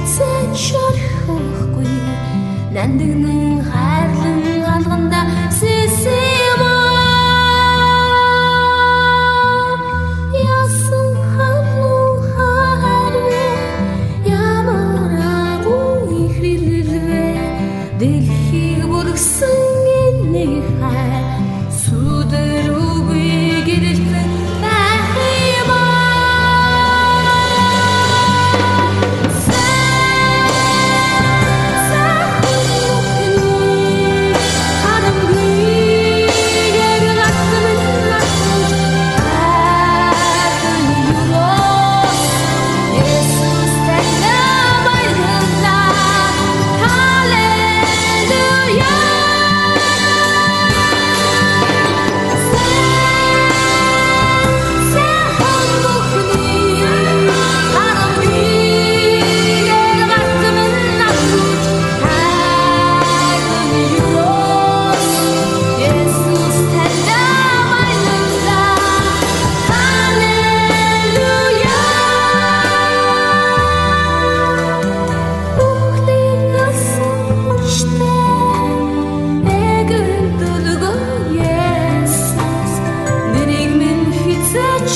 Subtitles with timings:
[0.00, 1.92] эцэд шорхохгүй.
[2.74, 4.40] Нандин нэн хайрлан
[4.74, 5.20] алганда
[5.58, 6.60] сэсэм
[10.60, 11.96] ясан хану
[12.32, 13.48] харвэ
[14.48, 15.12] ямар
[15.50, 17.24] агуу ихрилвэ
[18.00, 18.39] дэлхий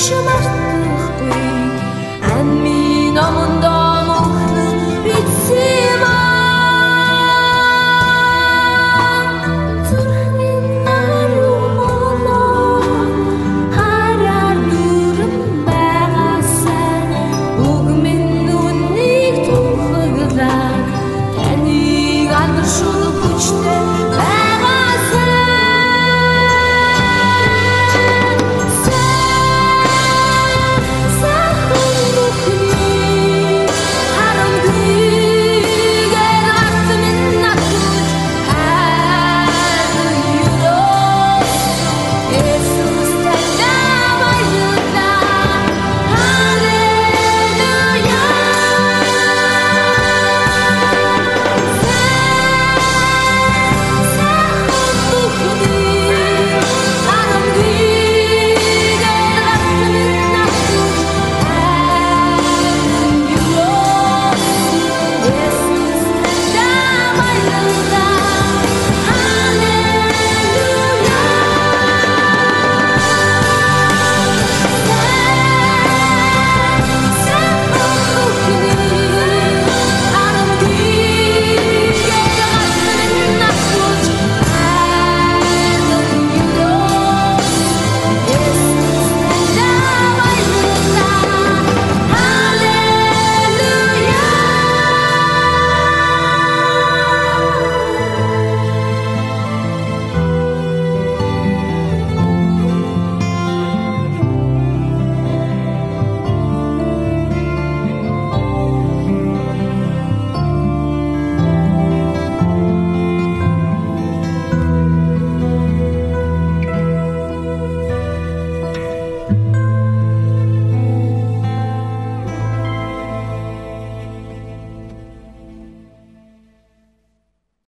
[0.05, 0.74] chemin